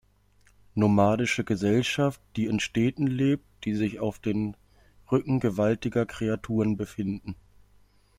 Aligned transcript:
Nomadische 0.73 1.43
Gesellschaft 1.43 2.19
die 2.35 2.47
in 2.47 2.59
Städten 2.59 3.05
lebt 3.05 3.45
die 3.65 3.75
sich 3.75 3.99
auf 3.99 4.17
den 4.17 4.57
Rücken 5.11 5.39
gewaltiger 5.39 6.07
Kreaturen 6.07 6.75
befinden. 6.75 7.35